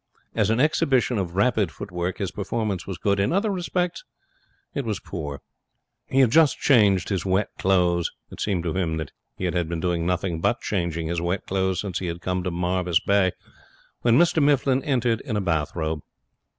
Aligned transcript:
As 0.33 0.49
an 0.49 0.59
exhibition 0.59 1.19
of 1.19 1.35
rapid 1.35 1.71
footwork 1.71 2.17
his 2.17 2.31
performance 2.31 2.87
was 2.87 2.97
good. 2.97 3.19
In 3.19 3.31
other 3.31 3.51
respects 3.51 4.03
it 4.73 4.83
was 4.83 4.99
poor. 4.99 5.43
He 6.07 6.21
had 6.21 6.31
just 6.31 6.57
changed 6.57 7.09
his 7.09 7.23
wet 7.23 7.49
clothes 7.59 8.09
it 8.31 8.41
seemed 8.41 8.63
to 8.63 8.73
him 8.73 8.97
that 8.97 9.11
he 9.37 9.45
had 9.45 9.69
been 9.69 9.79
doing 9.79 10.03
nothing 10.07 10.41
but 10.41 10.59
change 10.59 10.95
his 10.95 11.21
wet 11.21 11.45
clothes 11.45 11.81
since 11.81 11.99
he 11.99 12.07
had 12.07 12.19
come 12.19 12.41
to 12.41 12.49
Marvis 12.49 12.99
Bay 12.99 13.33
when 14.01 14.17
Mr 14.17 14.41
Mifflin 14.41 14.83
entered 14.85 15.21
in 15.21 15.37
a 15.37 15.41
bathrobe. 15.41 16.01